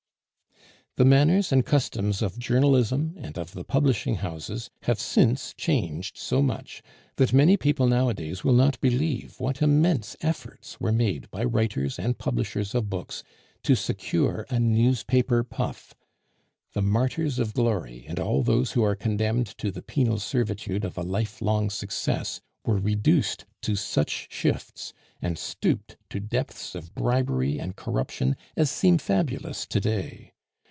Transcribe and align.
The 0.97 1.05
manners 1.05 1.53
and 1.53 1.65
customs 1.65 2.21
of 2.21 2.37
journalism 2.37 3.15
and 3.17 3.37
of 3.37 3.53
the 3.53 3.63
publishing 3.63 4.15
houses 4.15 4.69
have 4.83 4.99
since 4.99 5.53
changed 5.57 6.17
so 6.17 6.41
much, 6.43 6.83
that 7.15 7.31
many 7.33 7.55
people 7.57 7.87
nowadays 7.87 8.43
will 8.43 8.53
not 8.53 8.79
believe 8.81 9.39
what 9.39 9.61
immense 9.63 10.15
efforts 10.19 10.81
were 10.81 10.91
made 10.91 11.31
by 11.31 11.45
writers 11.45 11.97
and 11.97 12.17
publishers 12.17 12.75
of 12.75 12.89
books 12.89 13.23
to 13.63 13.73
secure 13.73 14.45
a 14.49 14.59
newspaper 14.59 15.43
puff; 15.45 15.95
the 16.73 16.81
martyrs 16.81 17.39
of 17.39 17.53
glory, 17.53 18.03
and 18.07 18.19
all 18.19 18.43
those 18.43 18.73
who 18.73 18.83
are 18.83 18.93
condemned 18.95 19.47
to 19.59 19.71
the 19.71 19.81
penal 19.81 20.19
servitude 20.19 20.83
of 20.83 20.97
a 20.97 21.03
life 21.03 21.41
long 21.41 21.69
success, 21.71 22.41
were 22.65 22.77
reduced 22.77 23.45
to 23.61 23.77
such 23.77 24.27
shifts, 24.29 24.91
and 25.21 25.39
stooped 25.39 25.95
to 26.09 26.19
depths 26.19 26.75
of 26.75 26.93
bribery 26.93 27.59
and 27.59 27.77
corruption 27.77 28.35
as 28.57 28.69
seem 28.69 28.97
fabulous 28.97 29.65
to 29.65 29.79
day. 29.79 30.33